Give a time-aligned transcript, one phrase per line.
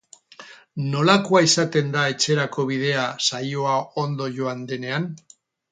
[0.95, 5.09] Nolakoa izaten da etxerako bidea saioa ondo joan denean?